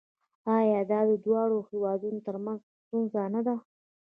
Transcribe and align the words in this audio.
آیا 0.57 0.79
دا 0.91 0.99
د 1.09 1.11
دواړو 1.25 1.57
هیوادونو 1.69 2.19
ترمنځ 2.27 2.59
ستونزه 2.83 3.21
نه 3.35 3.41
ده؟ 3.47 3.55